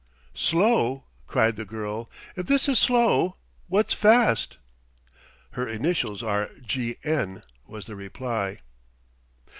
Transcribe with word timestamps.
"Slow," 0.33 1.03
cried 1.27 1.57
the 1.57 1.63
girl. 1.63 2.09
"If 2.35 2.47
this 2.47 2.67
is 2.67 2.79
slow, 2.79 3.37
what's 3.67 3.93
fast?" 3.93 4.57
"Her 5.51 5.67
initials 5.69 6.23
are 6.23 6.49
G. 6.65 6.97
N.," 7.03 7.43
was 7.67 7.85
the 7.85 7.95
reply. 7.95 8.57